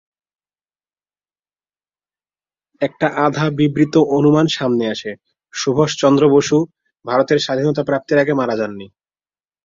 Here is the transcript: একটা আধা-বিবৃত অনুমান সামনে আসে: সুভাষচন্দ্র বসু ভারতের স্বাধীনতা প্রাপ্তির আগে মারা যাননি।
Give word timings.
একটা 2.81 3.07
আধা-বিবৃত 3.25 3.95
অনুমান 4.17 4.47
সামনে 4.51 4.85
আসে: 4.93 5.11
সুভাষচন্দ্র 5.53 6.23
বসু 6.35 6.57
ভারতের 7.05 7.39
স্বাধীনতা 7.39 7.81
প্রাপ্তির 7.89 8.17
আগে 8.17 8.33
মারা 8.33 8.55
যাননি। 8.57 8.87